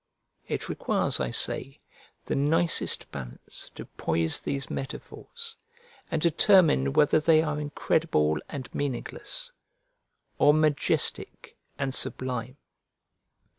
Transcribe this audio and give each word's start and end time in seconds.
It 0.47 0.67
requires, 0.67 1.19
I 1.19 1.29
say, 1.29 1.79
the 2.25 2.35
nicest 2.35 3.11
balance 3.11 3.69
to 3.75 3.85
poise 3.85 4.39
these 4.39 4.67
metaphors, 4.67 5.57
and 6.09 6.19
determine 6.19 6.93
whether 6.93 7.19
they 7.19 7.43
are 7.43 7.61
incredible 7.61 8.39
and 8.49 8.67
meaningless, 8.73 9.51
or 10.39 10.55
majestic 10.55 11.55
and 11.77 11.93
sublime. 11.93 12.57